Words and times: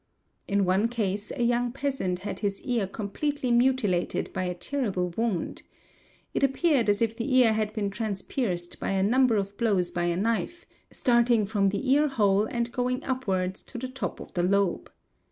In 0.47 0.65
one 0.65 0.87
case 0.87 1.31
a 1.35 1.43
young 1.43 1.71
peasant 1.71 2.17
had 2.25 2.39
his 2.39 2.59
ear 2.63 2.87
completely 2.87 3.51
mutilated 3.51 4.33
by 4.33 4.45
a 4.45 4.55
terrible 4.55 5.09
wound. 5.15 5.61
It 6.33 6.41
appeared 6.41 6.89
as 6.89 7.03
if 7.03 7.15
the 7.15 7.35
ear 7.37 7.53
had 7.53 7.71
been 7.73 7.91
transpierced 7.91 8.79
by 8.79 8.89
a 8.93 9.03
number 9.03 9.35
of 9.35 9.55
blows 9.57 9.91
by 9.91 10.05
a 10.05 10.17
knife, 10.17 10.65
starting 10.89 11.45
from 11.45 11.69
the 11.69 11.87
ear 11.91 12.07
hole 12.07 12.45
and 12.45 12.71
going 12.71 13.03
up 13.03 13.27
wards 13.27 13.61
to 13.65 13.77
the 13.77 13.87
top 13.89 14.19
of 14.19 14.33
the 14.33 14.41
lobe. 14.41 14.91